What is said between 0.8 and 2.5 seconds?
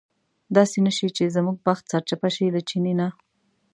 نه شي چې زموږ بخت سرچپه شي